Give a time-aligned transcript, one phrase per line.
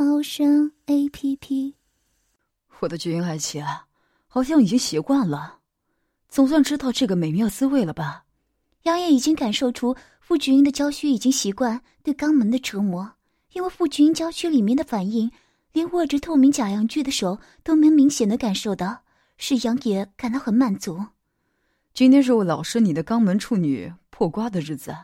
[0.00, 1.74] 猫声 A P P。
[2.78, 3.64] 我的菊英爱妾，
[4.28, 5.58] 好像已经习惯了，
[6.28, 8.24] 总算知道这个美妙滋味了吧？
[8.84, 13.14] 杨野已经感受出傅菊英的娇躯已经习惯对肛门的折磨，
[13.54, 15.28] 因为傅菊英娇躯里面的反应，
[15.72, 19.02] 连握着透明假阳具的手都能明显的感受到，
[19.36, 21.06] 使杨野感到很满足。
[21.92, 24.96] 今天是我老师你的肛门处女破瓜的日子。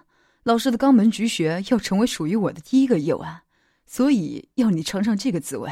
[0.45, 3.43] 老师的肛门菊穴要成为属于我的第一个夜晚，
[3.87, 5.71] 所以要你尝尝这个滋味。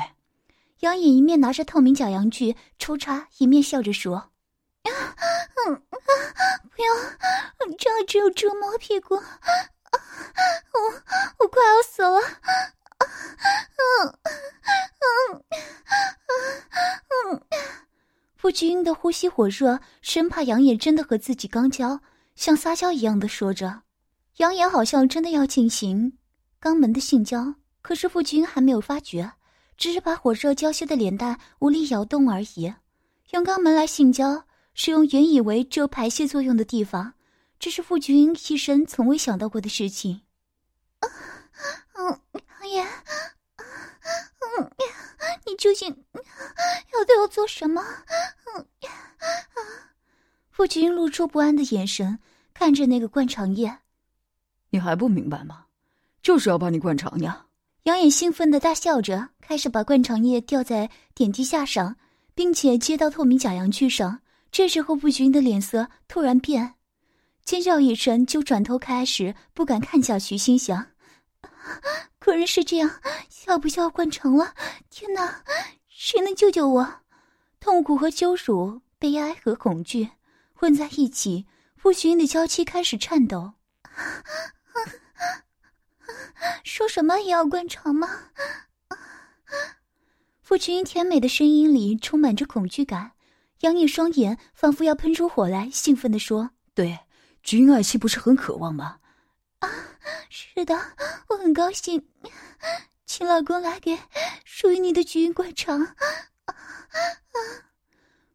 [0.80, 4.32] 杨颖一面拿着透明假阳具抽插，一面笑着说
[4.84, 5.82] ：“嗯，
[6.70, 6.88] 不要，
[7.78, 9.22] 这样只有折磨屁股，我
[11.38, 12.18] 我快要死了。”
[13.02, 14.18] 嗯
[15.32, 15.44] 嗯
[16.28, 16.30] 嗯
[17.30, 17.42] 嗯，
[18.36, 22.00] 傅菊英的呼吸火热，生怕杨野真的和自己刚交，
[22.34, 23.82] 像撒娇一样的说着。
[24.38, 26.18] 杨言好像真的要进行
[26.60, 29.32] 肛门的性交，可是父君还没有发觉，
[29.76, 32.72] 只是把火热娇羞的脸蛋无力摇动而已。
[33.32, 37.14] 用肛门来性交，使用原以为只有排泄作用的地方，
[37.58, 40.22] 这是傅君一生从未想到过的事情。
[41.94, 42.20] 嗯，
[42.60, 42.86] 杨言，
[43.56, 44.70] 嗯，
[45.46, 45.88] 你究竟
[46.94, 47.82] 要对我做什么？
[48.54, 48.66] 嗯，
[50.50, 52.18] 傅君露出不安的眼神，
[52.54, 53.78] 看着那个灌肠液。
[54.70, 55.66] 你还不明白吗？
[56.22, 57.46] 就是要把你灌肠呀！
[57.84, 61.96] 杨野兴奋的大笑着，开始把灌肠液吊在点滴下上，
[62.32, 64.20] 并且接到透明假阳具上。
[64.52, 66.74] 这时候，傅君的脸色突然变，
[67.44, 70.86] 尖叫一声，就转头开始不敢看下去，心想：
[72.24, 72.88] 果然是这样，
[73.48, 74.54] 要不就要灌肠了！
[74.88, 75.42] 天哪，
[75.88, 77.00] 谁能救救我？
[77.58, 80.08] 痛苦和羞辱、悲哀和恐惧
[80.54, 81.46] 混在一起，
[81.76, 83.54] 傅君的娇妻开始颤抖。
[86.64, 88.08] 说什么也要灌肠吗？
[90.40, 93.12] 傅君英甜美的声音里充满着恐惧感，
[93.60, 96.98] 杨野双眼仿佛要喷出火来，兴奋地说：“对，
[97.42, 98.98] 菊英爱妻不是很渴望吗？”
[99.60, 99.70] 啊，
[100.28, 100.74] 是的，
[101.28, 102.06] 我很高兴，
[103.06, 103.98] 请老公来给
[104.44, 105.80] 属于你的菊英灌肠。
[105.80, 105.94] 啊
[106.46, 106.54] 啊！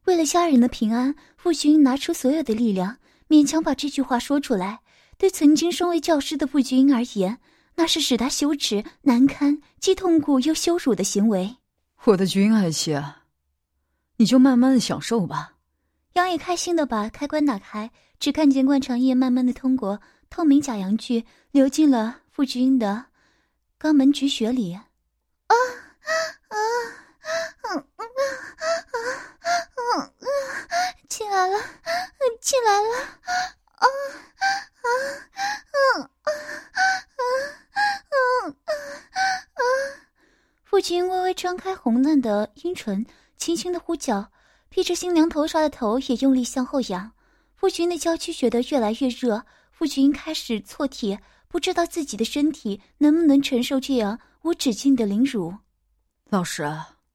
[0.06, 2.98] 为了家人的平安，傅君英拿出所有的力量，
[3.28, 4.80] 勉强把这句话说出来。
[5.18, 7.40] 对曾经身为教师的傅君英而言，
[7.78, 11.56] 那是使他羞耻难堪、既痛苦又羞辱的行为。
[12.06, 13.00] 我的君爱妻，
[14.18, 15.54] 你就慢慢的享受吧。
[16.14, 23.06] 杨野开心的把开关打开，只看见灌肠液慢慢的通过透明假阳具流进了傅君英的
[23.80, 24.74] 肛门菊穴里。
[24.74, 24.84] 啊
[25.48, 25.56] 啊
[26.50, 26.58] 啊！
[27.62, 28.98] 啊啊啊
[29.78, 30.12] 啊啊！
[31.08, 31.60] 进来了，
[32.42, 32.90] 进来了！
[33.76, 33.86] 啊！
[33.86, 34.88] 啊，
[35.74, 36.32] 嗯，啊，
[37.18, 37.22] 嗯，
[38.46, 38.56] 嗯，
[39.54, 39.62] 啊！
[40.64, 43.04] 父亲微微张开红嫩的阴唇，
[43.36, 44.32] 轻轻的呼叫，
[44.70, 47.12] 披着新娘头纱的头也用力向后仰。
[47.56, 51.18] 夫君的娇躯觉得越来越热，夫君开始错体，
[51.48, 55.52] 不知道自己的身体能不能承受这样无止境的凌辱。
[56.30, 56.72] 老师，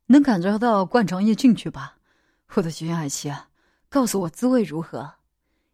[0.07, 1.95] 能感觉到灌肠液进去吧？
[2.55, 3.33] 我的君爱妻，
[3.89, 5.09] 告诉我滋味如何？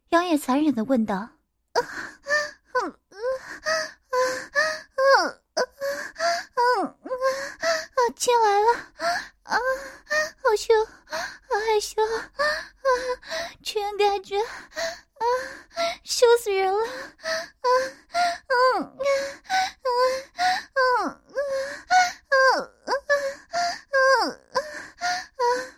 [0.09, 1.27] 杨野残忍的问道。
[8.15, 8.67] 进来了，
[9.43, 9.55] 啊，
[10.43, 10.73] 好羞，
[11.05, 12.29] 好害羞，啊，
[13.63, 15.23] 居然感觉，啊，
[16.03, 16.85] 羞死人了，啊，
[18.49, 18.99] 嗯嗯
[19.85, 19.97] 嗯
[20.75, 21.21] 嗯
[22.29, 22.69] 嗯
[23.89, 24.39] 嗯
[25.37, 25.73] 嗯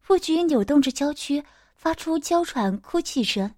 [0.00, 0.62] 傅菊扭
[1.20, 1.44] 区，
[1.76, 3.54] 发出娇喘哭泣声。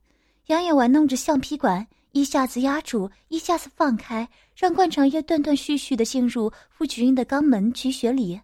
[0.47, 8.41] 杨野玩弄着橡皮管，一下子压住，一下子放开，让灌肠液断断续续的进入傅菊英的肛门菊穴里。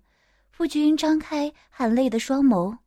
[0.53, 2.79] 傅菊英张开含泪的双眸，啊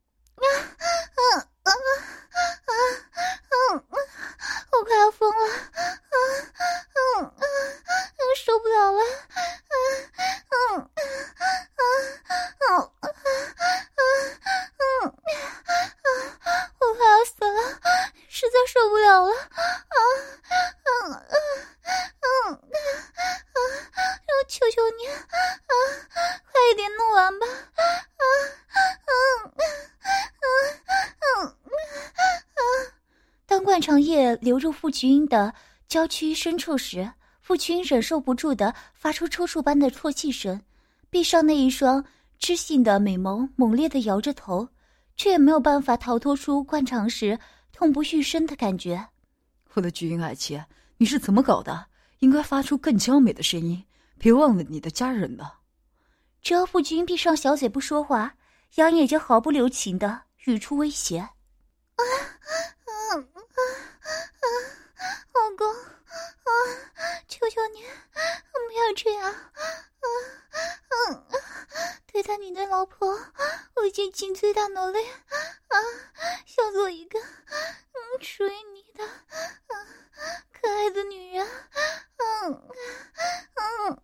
[0.46, 1.22] 啊
[1.64, 2.72] 啊啊！
[4.72, 6.16] 我快要疯了，啊
[7.20, 7.44] 嗯啊，
[8.36, 9.04] 受不了了，啊
[10.52, 10.88] 嗯啊
[11.78, 11.84] 啊
[12.60, 13.12] 啊啊
[13.96, 14.02] 啊
[16.04, 16.44] 啊！
[16.80, 17.60] 我快要死了。
[18.28, 19.96] 实在受不了了，啊，
[20.88, 21.22] 嗯嗯
[22.22, 22.76] 嗯嗯，
[23.54, 23.58] 啊，
[24.48, 25.74] 求求你，啊，
[26.52, 27.46] 快一点弄完吧。
[33.82, 35.54] 肠液流入傅菊英的
[35.88, 40.62] 娇躯深处时，傅菊英忍受不住的发出抽搐般的啜泣声，
[41.10, 42.04] 闭上那一双
[42.38, 44.68] 知性的美眸，猛烈的摇着头，
[45.16, 47.40] 却也没有办法逃脱出灌肠时
[47.72, 49.08] 痛不欲生的感觉。
[49.76, 50.66] 我的菊英爱妾，
[50.98, 51.86] 你是怎么搞的？
[52.20, 53.82] 应该发出更娇美的声音，
[54.18, 55.50] 别忘了你的家人呢。
[56.42, 58.36] 只要傅菊英闭上小嘴不说话，
[58.76, 61.20] 杨野就毫不留情的语出威胁
[61.96, 62.04] ：“啊，
[63.16, 63.42] 嗯嗯
[64.44, 64.71] 嗯，
[65.34, 66.50] 老公，啊，
[67.28, 67.84] 求求你，
[68.52, 69.42] 不要这样，啊
[71.10, 71.20] 嗯啊，
[72.12, 73.20] 对待你的老婆，
[73.76, 75.00] 我已经尽最大努力，
[75.68, 75.80] 啊，
[76.46, 79.88] 想做一个，嗯，属于你的，嗯，
[80.52, 81.48] 可爱的女人，
[82.18, 82.62] 嗯嗯
[83.56, 84.00] 嗯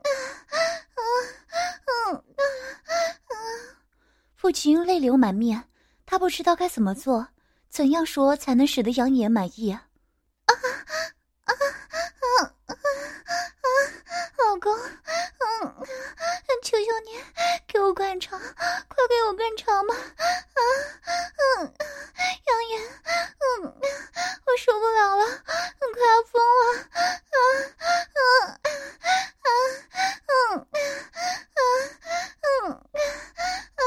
[2.07, 2.23] 嗯
[3.29, 3.77] 嗯。”
[4.37, 5.69] 父亲泪流满面，
[6.05, 7.27] 他不知道该怎么做，
[7.69, 9.71] 怎样说才能使得杨野满意！
[9.71, 9.83] 啊
[10.45, 10.53] 啊
[11.43, 11.51] 啊啊
[12.39, 12.73] 啊！
[14.37, 15.85] 老公，嗯，
[16.63, 17.19] 求求你
[17.67, 19.93] 给我灌肠，快给我灌肠嘛！
[19.93, 20.61] 啊，
[21.59, 21.73] 嗯，
[22.47, 23.63] 杨野，嗯，
[24.45, 26.63] 我受不了了，快要疯了！
[26.93, 27.37] 啊
[27.77, 28.25] 啊啊
[29.43, 29.49] 啊
[30.55, 31.59] 啊
[32.63, 33.81] 啊啊！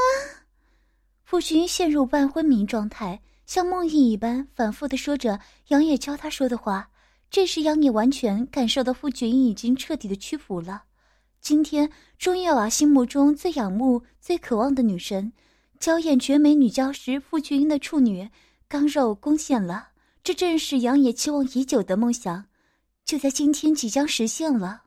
[1.25, 6.89] 傅寻陷入半昏迷状态，像梦呓一般反复的说着杨野教他说的话。
[7.29, 10.81] 这时，杨野完全感受到傅群已经彻底的屈服了。
[11.41, 11.87] 今天，
[12.17, 15.31] 钟月娃心目中最仰慕、最渴望的女神，
[15.79, 18.27] 娇艳绝美女教师傅群英的处女
[18.67, 19.89] 刚肉攻陷了。
[20.23, 22.45] 这正是杨野期望已久的梦想，
[23.05, 24.81] 就在今天即将实现了。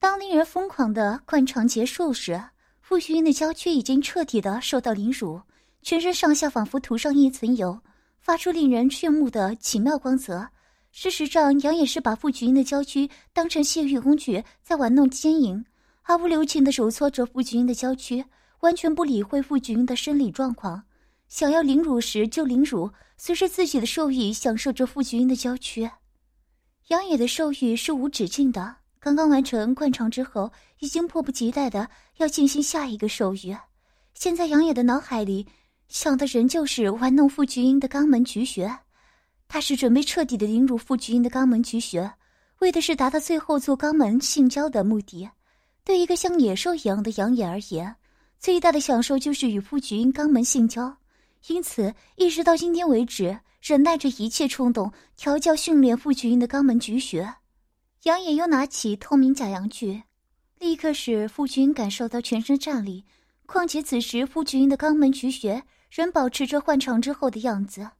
[0.00, 2.42] 当令人疯狂的灌肠结束时，
[2.80, 5.40] 傅群英的娇躯已经彻底的受到凌辱。
[5.86, 7.78] 全身上下仿佛涂上一层油，
[8.18, 10.44] 发出令人炫目的奇妙光泽。
[10.90, 15.64] 事实上，杨也是把傅菊英的娇躯当成泄欲工具，在玩弄奸淫，
[16.02, 18.24] 毫不留情地揉搓着傅菊英的娇躯，
[18.62, 20.82] 完全不理会傅菊英的生理状况，
[21.28, 25.88] 想要凌辱时就凌辱，随着自己的兽欲享受着傅菊英的娇躯。
[26.88, 30.50] 杨野的兽欲是无止境的，刚刚完成灌肠之后，
[30.80, 33.56] 已经迫不及待的要进行下一个兽欲。
[34.14, 35.46] 现在杨野的脑海里。
[35.88, 38.78] 想的仍旧是玩弄傅菊英的肛门菊穴，
[39.48, 42.12] 他是准备彻底的凌辱傅菊英的肛门菊穴，
[42.58, 45.28] 为的是达到最后做肛门性交的目的。
[45.84, 47.94] 对一个像野兽一样的杨野而言，
[48.40, 50.96] 最大的享受就是与傅菊英肛门性交，
[51.46, 57.32] 因此一直到今天为止，忍耐着一切冲动，调教训练傅菊英的肛门菊穴。
[58.02, 60.02] 杨野又拿起透明假阳具，
[60.58, 63.04] 立刻使傅菊英感受到全身战栗。
[63.46, 65.62] 况且此时傅菊英的肛门菊穴。
[65.90, 67.90] 仍保持着换肠之后的样子，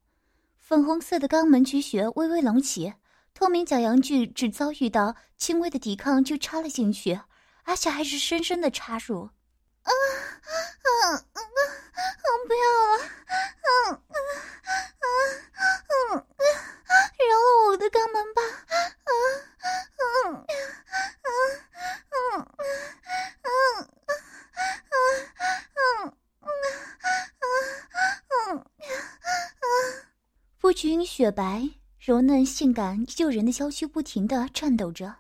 [0.59, 2.95] 粉红色的肛门菊穴微微隆起，
[3.33, 7.21] 透明假阳具只遭遇到轻微的抵抗就插了进去，
[7.65, 9.31] 而且还是深深的插入。
[9.83, 11.41] 啊啊啊啊！
[12.47, 12.95] 不要了！
[13.63, 14.17] 啊啊
[15.03, 15.05] 啊
[16.07, 16.25] 啊，
[17.29, 18.41] 饶了我的肛门吧！
[19.03, 19.11] 啊
[19.57, 19.67] 啊
[19.97, 20.05] 啊
[21.23, 21.29] 啊
[22.13, 22.49] 啊
[23.43, 23.55] 啊啊
[24.91, 24.97] 啊
[25.75, 26.15] 啊。
[30.59, 35.15] 傅菊英雪白、柔嫩、性感、诱人的娇躯不停的颤抖着。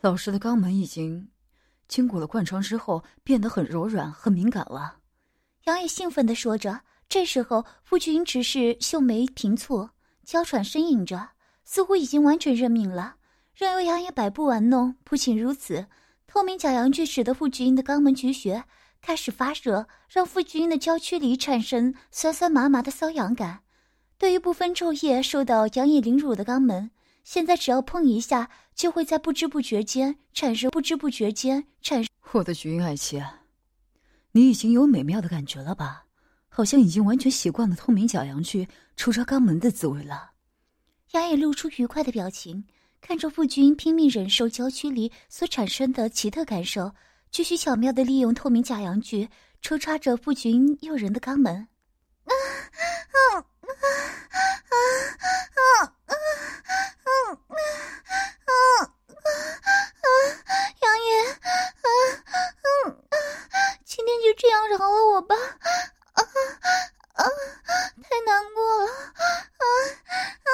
[0.00, 1.28] 老师的肛门已经
[1.86, 4.96] 经过了灌肠之后，变得很柔软、很敏感了。
[5.64, 6.80] 杨野兴奋的说着。
[7.06, 9.90] 这时候，傅菊英只是秀眉平蹙，
[10.24, 11.28] 娇喘呻吟着，
[11.64, 13.16] 似乎已经完全认命了，
[13.54, 14.96] 任由杨野摆布玩弄。
[15.04, 15.86] 不仅如此，
[16.26, 18.64] 透明假阳具使得傅菊英的肛门菊穴
[19.06, 23.60] 开始发热，让傅菊英的娇躯里产生酸酸麻麻的瘙痒感。
[24.16, 26.90] 对于不分昼夜受到杨野凌辱的肛门，
[27.22, 32.10] 现在只要碰一下，就会在不知不觉间产生不知不觉间产生。
[32.32, 33.22] 我的菊英爱妾，
[34.32, 36.06] 你已经有美妙的感觉了吧？
[36.48, 40.30] 好像已经完全习惯了透明假阳具抽插肛门的滋味了。
[41.10, 42.64] 杨野露出愉快的表情，
[43.02, 46.90] 看着傅君拼命忍受娇躯里所产生的奇特感受，
[47.34, 49.28] 继续巧妙地利用透明假阳具
[49.60, 51.66] 抽插着不群诱人的肛门，
[52.22, 52.30] 啊
[53.10, 53.42] 啊啊
[54.70, 54.78] 啊
[55.50, 56.06] 啊啊
[57.02, 57.10] 啊
[58.44, 58.52] 啊
[58.84, 60.06] 啊！
[60.80, 61.90] 杨宇，啊
[62.62, 63.18] 啊，
[63.84, 66.22] 今天就这样饶了我吧，啊
[67.14, 67.26] 啊，
[68.00, 69.26] 太难过了，啊
[69.58, 69.66] 啊
[70.44, 70.48] 啊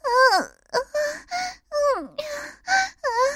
[0.00, 0.08] 啊
[0.70, 0.80] 啊
[2.00, 3.33] 啊！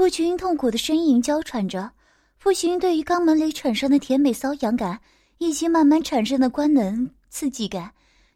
[0.00, 1.90] 傅群痛苦的呻吟娇喘着，
[2.38, 4.98] 傅群对于肛门里产生的甜美瘙痒感。
[5.36, 7.92] 以及慢慢产生的官能刺激感，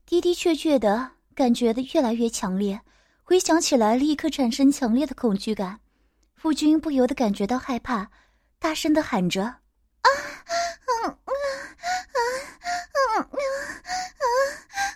[0.06, 2.78] 的的确确的感觉的越来越强烈，
[3.22, 5.80] 回想起来立刻产生强烈的恐惧感。
[6.36, 8.10] 夫君不由得感觉到害怕，
[8.58, 9.42] 大声的喊着
[10.04, 10.08] ：“啊，
[11.04, 11.32] 嗯嗯
[12.12, 12.20] 嗯
[12.92, 13.56] 嗯嗯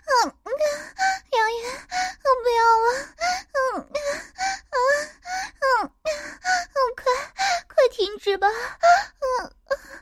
[0.05, 0.53] 嗯嗯，
[1.33, 1.65] 杨爷，
[2.25, 2.89] 我不要了，
[3.57, 4.77] 嗯嗯
[5.61, 6.17] 嗯嗯，
[6.97, 7.03] 快
[7.69, 7.77] 快
[8.29, 8.47] 停止吧，
[9.21, 9.27] 嗯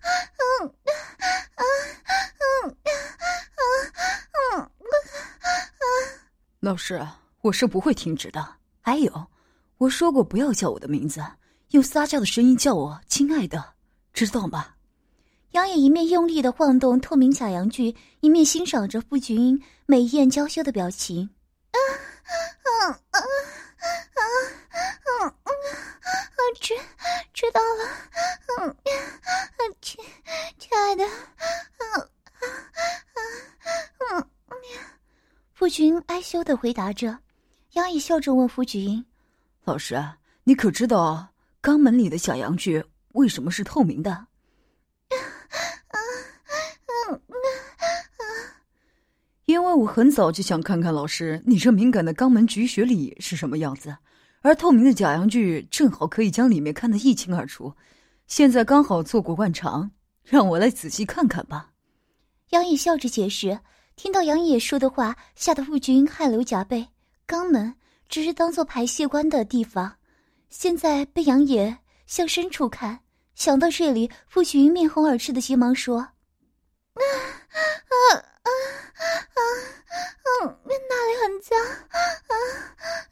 [0.03, 0.75] 嗯嗯
[1.57, 2.77] 嗯
[3.55, 3.87] 嗯
[4.59, 6.19] 嗯。”
[6.59, 7.07] 老师，
[7.43, 8.45] 我是不会停止的。
[8.81, 9.27] 还有，
[9.79, 11.25] 我说过不要叫我的名字，
[11.71, 13.75] 用撒娇的声音叫我“亲爱的”，
[14.13, 14.75] 知道吗？
[15.53, 21.31] 杨野一面用力的晃动透明假阳具，一面欣赏着傅君英美艳娇羞的表情。
[21.71, 21.79] 啊
[22.91, 24.21] 啊啊啊
[25.23, 25.51] 啊啊！
[26.61, 26.75] 知
[27.33, 27.89] 知道了，
[28.59, 28.77] 嗯，
[29.81, 30.05] 亲
[30.59, 31.11] 亲爱的，嗯
[32.41, 32.43] 啊
[33.15, 33.21] 啊
[34.13, 34.27] 嗯。
[35.55, 37.19] 夫君哀羞的回答着，
[37.73, 39.05] 杨毅笑着问夫君
[39.65, 39.97] ：“老师，
[40.45, 41.29] 你可知道
[41.63, 44.27] 肛门里的小阳具为什么是透明的？”
[49.47, 53.97] 因为我很早就想看看老师你这敏感的肛门菊穴里是什么样子，
[54.47, 57.75] 而透明的假阳具正好可以将里面看得一清二楚。
[58.29, 59.91] 现在刚好坐过惯常，
[60.23, 61.73] 让我来仔细看看吧。
[62.51, 63.59] 杨野笑着解释。
[63.97, 66.87] 听到杨野说的话，吓得傅君汗流浃背。
[67.27, 67.75] 肛门
[68.09, 69.97] 只是当做排泄关的地方，
[70.49, 73.01] 现在被杨野向深处看，
[73.35, 75.99] 想到这里，傅君面红耳赤的急忙说
[76.95, 78.49] ：“啊啊啊
[78.95, 79.41] 啊
[80.43, 82.35] 嗯，那里很脏啊，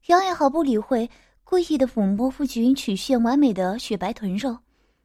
[0.06, 1.08] 杨野毫不理会，
[1.44, 4.58] 故意的抚摸傅君曲线完美的雪白臀肉，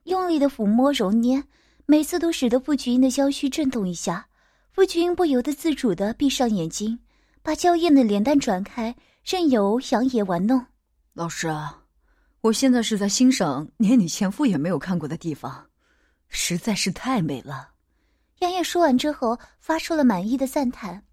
[0.03, 1.43] 用力的抚摸揉捏，
[1.85, 4.27] 每次都使得傅君的娇躯震动一下。
[4.71, 6.99] 傅君不由得自主的闭上眼睛，
[7.41, 10.65] 把娇艳的脸蛋转开，任由杨野玩弄。
[11.17, 11.81] 老师啊，
[12.41, 15.67] 我现在是在欣赏连你前夫也没有看过的地方，
[16.29, 17.71] 实在是太美了。
[18.37, 21.03] 杨烨说完之后，发出了满意的赞叹。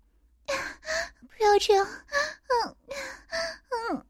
[0.45, 4.07] 不要这样，嗯嗯嗯，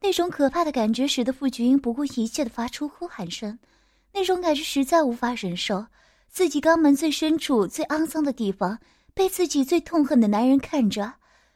[0.00, 3.58] 那种可怕的感觉使得傅菊英不顾一切的发出呼喊声，
[4.12, 5.84] 那种感觉实在无法忍受。
[6.28, 8.78] 自己肛门最深处、最肮脏的地方，
[9.14, 11.14] 被自己最痛恨的男人看着，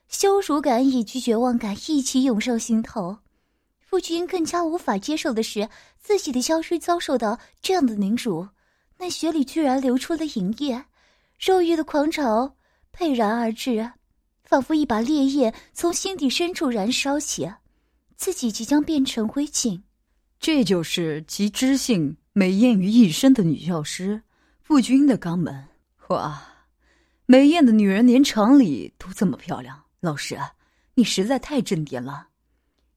[0.08, 3.18] 羞辱感以及绝望感一起涌上心头。
[3.80, 5.68] 傅君更加无法接受的是，
[6.00, 8.48] 自己的消失遭受到这样的凌辱，
[8.98, 10.84] 那血里居然流出了淫液，
[11.38, 12.56] 肉欲的狂潮。
[12.90, 13.92] 沛然而至，
[14.44, 17.52] 仿佛一把烈焰从心底深处燃烧起，
[18.16, 19.82] 自己即将变成灰烬。
[20.38, 24.22] 这就是集知性美艳于一身的女教师
[24.60, 25.66] 傅君的肛门。
[26.08, 26.42] 哇，
[27.26, 29.84] 美艳的女人连常理都这么漂亮。
[30.04, 30.38] 老师，
[30.92, 32.28] 你实在太正点了。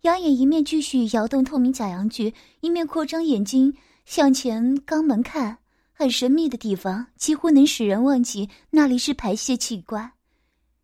[0.02, 3.74] 杨野一面继续摇动透明假阳具，一面扩张眼睛
[4.04, 5.58] 向前肛门看。
[5.94, 10.12] 很神秘的地方，几乎能使人忘记那里是排泄器官。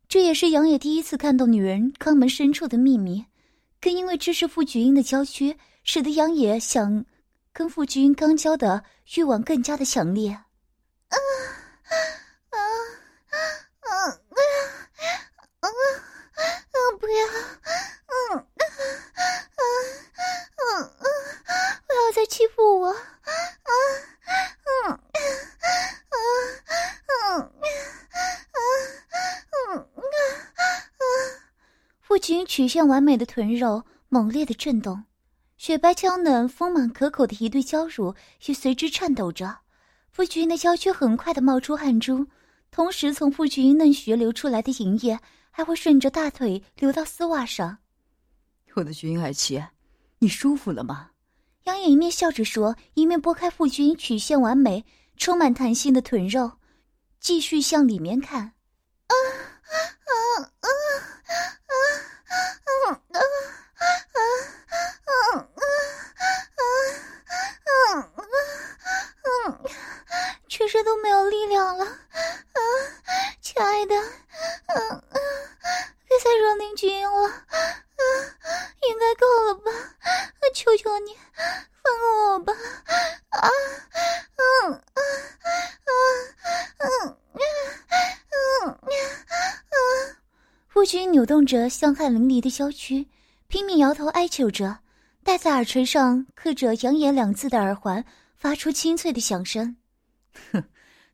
[0.08, 3.25] 这也是杨野第一次看到女人肛门深处的秘密，
[3.82, 7.06] 更因为这是傅菊英的娇躯，使得杨野想
[7.51, 8.82] 跟傅菊英肛交的
[9.15, 10.32] 欲望更加的强烈。
[10.32, 10.44] 啊
[11.10, 11.94] 啊
[12.50, 12.58] 啊
[13.30, 13.38] 啊
[13.82, 14.08] 啊
[15.60, 16.02] 啊！
[17.03, 17.15] 不要，
[18.07, 18.63] 嗯啊
[19.60, 19.60] 啊
[20.55, 21.05] 啊啊！
[21.86, 22.95] 不要再欺负我，啊！
[24.63, 25.01] 嗯，嗯，
[26.13, 27.51] 嗯，
[29.51, 29.86] 嗯，嗯，
[30.55, 31.03] 嗯，
[32.00, 35.03] 父亲曲线完美的臀肉猛烈的震动，
[35.57, 39.57] 雪白娇嫩、丰满可口的一对娇乳也随之颤抖着。
[40.10, 42.27] 傅君的娇躯很快的冒出汗珠，
[42.72, 45.19] 同时从傅君嫩穴流出来的银液
[45.55, 47.77] 还会顺着大腿流到丝袜上。
[48.74, 49.63] 我的君爱妻，
[50.17, 51.12] 你舒服了吗？
[51.65, 54.83] 杨颖一面笑着说，一面拨开傅君曲线完美、
[55.15, 56.53] 充满弹性的臀肉，
[57.19, 58.41] 继续向里面看。
[58.41, 59.74] 啊啊
[60.10, 60.12] 啊
[60.60, 60.67] 啊
[61.69, 61.75] 啊
[62.27, 63.22] 啊啊
[63.53, 63.62] 啊
[65.24, 65.45] 啊
[67.69, 68.01] 啊啊
[69.45, 69.62] 啊！
[70.50, 71.86] 全身都没有力量了。
[71.86, 72.60] 啊，
[73.39, 75.22] 亲爱的，嗯嗯，
[76.07, 77.29] 别再惹邻居了。
[77.29, 78.03] 啊，
[78.89, 79.72] 应该够了吧？
[80.53, 81.17] 求求你。
[91.46, 93.08] 着香汗淋漓的娇躯，
[93.48, 94.80] 拼命摇头哀求着，
[95.24, 98.04] 戴在耳垂上刻着“杨言”两字的耳环
[98.36, 99.76] 发出清脆的响声。
[100.52, 100.64] 哼，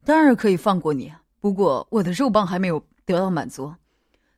[0.03, 3.73] 当然可以放过你，不过我的肉棒还没有得到满足，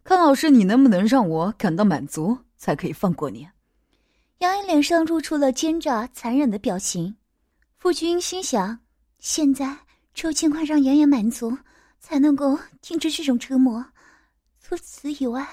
[0.04, 3.48] 看老师你能不能让我感到满足，才可以放过你。
[4.40, 7.16] 杨野脸上露出了奸诈残忍的表情。
[7.78, 8.80] 傅君心想：
[9.20, 9.78] 现在
[10.14, 11.58] 只有尽快让杨野满足，
[12.00, 13.86] 才能够停止这种折磨。
[14.60, 15.48] 除此以外，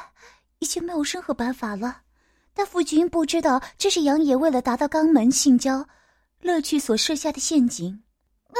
[0.58, 2.02] 已经没有任何办法了。
[2.54, 5.88] 但夫君不知道，这是杨野为了达到肛门性交
[6.40, 8.02] 乐趣所设下的陷阱。
[8.48, 8.58] 啊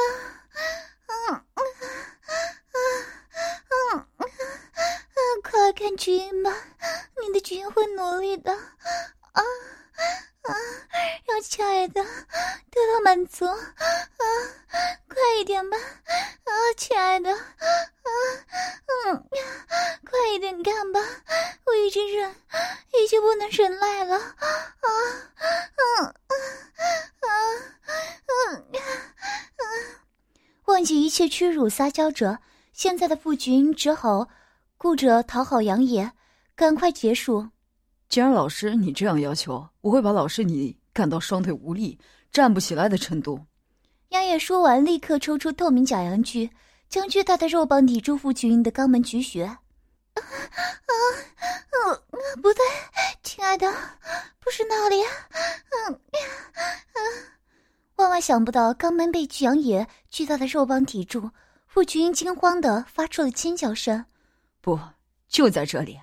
[1.07, 1.61] 啊啊啊
[3.97, 4.07] 啊！
[5.43, 6.51] 快看君吧，
[7.21, 8.53] 你的君会努力的。
[8.53, 9.41] 啊，
[10.43, 10.55] 啊
[11.25, 13.57] 让亲爱的得到满足啊！
[15.07, 17.39] 快一点吧，啊，亲爱的，啊，
[19.05, 19.27] 嗯，
[20.09, 20.99] 快一点干吧，
[21.65, 22.35] 我已经忍，
[22.99, 24.47] 已经不能忍耐了，啊，
[24.79, 26.13] 嗯，啊，
[27.19, 27.27] 啊，
[28.49, 29.63] 嗯，啊，
[30.65, 32.39] 忘记一切屈辱撒娇者，
[32.73, 34.29] 现在的夫君只好
[34.77, 36.11] 顾着讨好杨野，
[36.55, 37.49] 赶快结束。
[38.09, 41.97] 既然老师你这样要求，我会把老师你干到双腿无力、
[42.31, 43.39] 站不起来的程度。
[44.09, 46.49] 杨野说完，立刻抽出透明假阳具，
[46.89, 49.43] 将巨大的肉棒抵住傅君的肛门菊穴。
[49.43, 49.61] 啊
[50.15, 50.91] 啊
[51.69, 52.01] 啊，
[52.41, 52.63] 不对，
[53.21, 53.71] 亲爱的，
[54.39, 55.03] 不是那里。
[55.03, 56.99] 嗯啊，
[57.97, 61.29] 万万想不到，肛门被杨野巨大的肉棒抵住，
[61.67, 64.03] 傅君惊慌的发出了尖叫声。
[64.61, 64.79] 不，
[65.27, 65.99] 就在这里。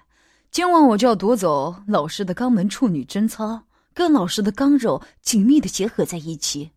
[0.56, 6.72] 今晚我就要夺走老师的肛门处女贞操，跟老师的肛肉紧密的结合在一起。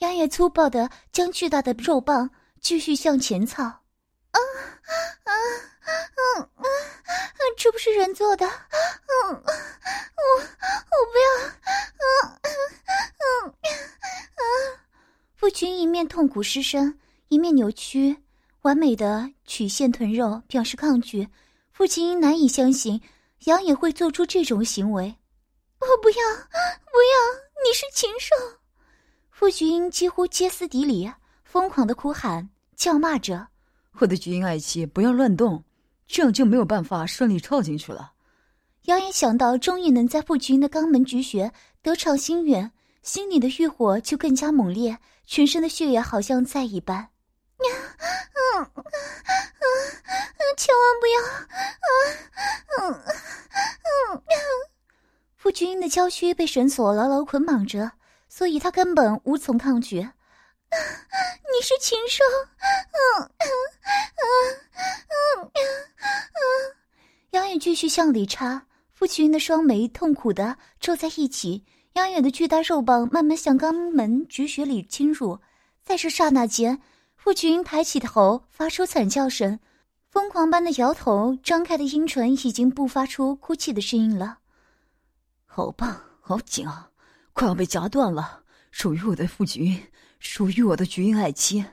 [0.00, 2.28] 杨野粗暴的将巨大的肉棒
[2.60, 3.64] 继续向前操。
[3.64, 3.80] 啊
[4.32, 5.32] 啊啊
[6.56, 6.64] 啊！
[7.56, 8.44] 这不是人做的。
[8.44, 8.52] 嗯，
[9.32, 11.26] 我我不要。
[12.04, 12.36] 嗯
[12.84, 14.78] 嗯嗯。
[15.36, 16.98] 夫君一面痛苦失声，
[17.28, 18.18] 一面扭曲
[18.60, 21.26] 完美的曲线臀肉，表示抗拒。
[21.76, 22.98] 父亲难以相信
[23.44, 25.14] 杨野会做出这种行为。
[25.78, 27.36] 我不要，不要！
[27.62, 28.34] 你是禽兽！
[29.30, 31.12] 傅君几乎歇斯底里，
[31.44, 33.48] 疯狂的哭喊、叫骂着
[34.00, 35.62] ：“我的菊英爱妻，不要乱动，
[36.06, 38.14] 这样就没有办法顺利跳进去了。”
[38.84, 47.08] 杨野想到终于能在傅君的肛门菊穴得偿心愿，心里的欲火就更加猛烈，全身的血液好像在一般。
[47.58, 47.66] 嗯
[48.34, 48.84] 嗯嗯，
[50.56, 51.16] 千万不要！
[52.78, 53.02] 嗯嗯
[54.14, 54.22] 嗯，
[55.36, 57.92] 夫君的娇躯被绳索牢牢捆绑着，
[58.28, 59.96] 所以他根本无从抗拒。
[59.98, 62.22] 你是禽兽！
[62.60, 63.46] 嗯嗯
[64.16, 64.26] 嗯
[65.42, 66.76] 嗯嗯，
[67.30, 71.64] 杨远继续向里插，夫君的双眉痛苦的皱在一起，
[71.94, 75.40] 杨远的巨大肉棒慢慢向肛门直穴里侵入，
[75.82, 76.82] 在这刹那间。
[77.26, 79.58] 傅群抬起头，发出惨叫声，
[80.08, 84.38] 疯狂般的摇头，张开的阴唇已经不发出哭泣的声音了。
[85.44, 86.90] 好棒，好紧啊，
[87.32, 88.42] 快要被夹断了！
[88.70, 89.76] 属于我的傅群，
[90.20, 91.64] 属于我的菊英爱妻。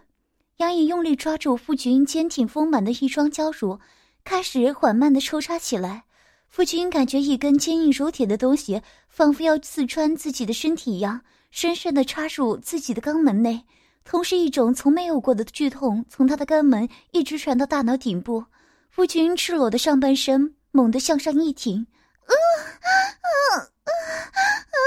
[0.57, 3.79] 杨颖用力抓住傅群坚挺丰满的一双娇乳，
[4.23, 6.05] 开始缓慢的抽插起来。
[6.49, 13.67] 傅群感觉一根坚硬如铁的东西，仿佛要刺穿自己的身体一样，深深的插入自己的肛门内。
[14.03, 18.43] 同时，一种从没有过的剧痛从他的肛门一直传到大脑顶部，
[18.89, 21.85] 夫君赤裸的上半身猛地向上一挺，
[22.25, 22.33] 啊
[22.81, 23.83] 啊啊
[24.35, 24.77] 啊！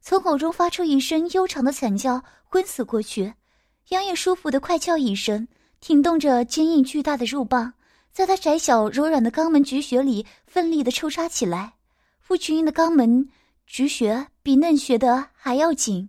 [0.00, 3.34] 从口中发出一声悠长的惨叫，昏死过去。
[3.90, 5.46] 杨野舒服的快叫一声，
[5.80, 7.72] 挺动着坚硬巨大的肉棒，
[8.12, 11.74] 在他窄小柔软的肛门菊穴里奋力的抽插起来。
[12.18, 13.28] 夫君的肛门
[13.66, 16.08] 菊穴比嫩穴的还要紧。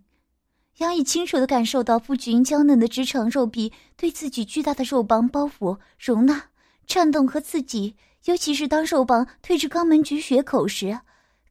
[0.82, 6.44] 杨毅清楚的感受到傅菊英娇嫩的直肠肉壁对自己巨大的肉棒包袱容纳、
[6.88, 11.00] 颤动和刺激，尤其是当肉棒推至肛门菊穴口时，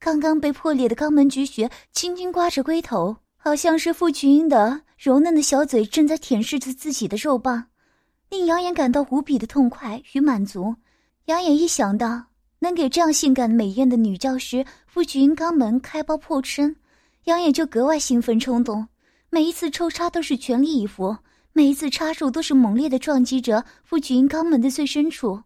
[0.01, 7.67] 刚刚被破裂的肛门菊穴轻轻刮着龟头，好像是傅菊英的柔嫩的小嘴正在舔舐着自己的肉棒，
[8.31, 10.75] 令杨眼感到无比的痛快与满足。
[11.27, 12.25] 杨眼一想到
[12.59, 16.75] 能给这样性感美艳的女教师傅君肛门开包破身，
[17.27, 18.89] 杨眼就格外兴奋冲动。
[19.33, 21.19] 每一次抽插都是全力以赴，
[21.53, 25.45] 每一次插入都是猛烈的撞击着傅菊英肛门的最深处。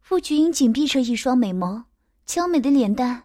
[0.00, 1.82] 傅菊英紧闭着一双美眸，
[2.24, 3.24] 娇美的脸蛋，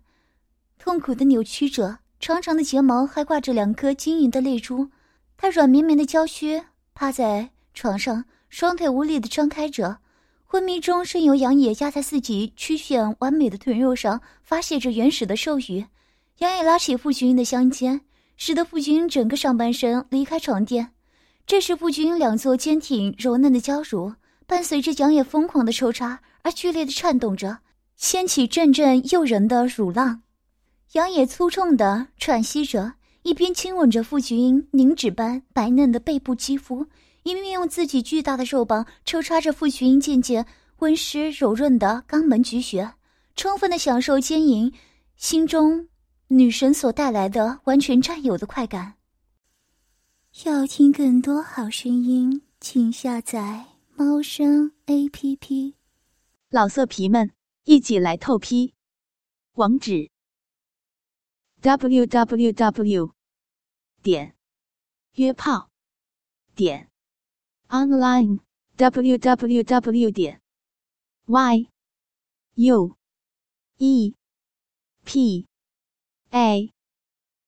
[0.79, 4.89] 痛苦的扭曲着，长长的睫毛还挂着两颗晶莹的泪珠。
[5.37, 6.63] 她软绵绵的娇躯
[6.95, 9.99] 趴在床上，双腿无力的张开着，
[10.45, 15.85] 昏迷中任由杨野压在自己曲线完美的臀肉上发泄着原始的兽欲。
[16.39, 18.01] 杨野拉起傅君的香肩，
[18.43, 20.93] 使得傅君整个上半身离开床垫。
[21.45, 24.15] 这时，傅君两座坚挺柔嫩的娇乳
[24.47, 27.59] 伴随着杨野疯狂的抽插而剧烈的颤动着，
[27.95, 30.23] 掀起阵阵诱人的乳浪。
[30.93, 36.87] 杨野粗重的喘息着，一边亲吻着傅君凝脂般白嫩的背部肌肤，
[37.21, 40.47] 一面用自己巨大的肉棒抽插着傅君渐渐
[40.79, 42.91] 温湿柔润的肛门菊穴，
[43.35, 44.73] 充分的享受奸淫
[45.15, 45.89] 心中。
[46.33, 48.95] 女神所带来的完全占有的快感。
[50.45, 53.65] 要听更多好声音，请下载
[53.97, 55.75] 猫声 A P P。
[56.49, 57.33] 老色皮们，
[57.65, 58.73] 一起来透批！
[59.55, 60.09] 网址
[61.59, 63.13] ：w w w
[64.01, 64.33] 点
[65.15, 65.69] 约炮
[66.55, 66.89] 点
[67.67, 68.39] online
[68.77, 70.41] w w w 点
[71.25, 71.67] y
[72.55, 72.95] u
[73.79, 74.15] e
[75.03, 75.45] p
[76.31, 76.71] a.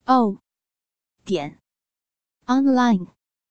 [0.06, 0.40] O.
[1.24, 1.58] 点。
[2.48, 3.23] Online。